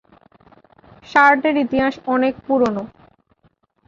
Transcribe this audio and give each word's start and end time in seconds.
শার্টের 1.07 1.55
ইতিহাস 1.57 1.95
অনেক 2.05 2.33
পুরোনো। 2.45 2.83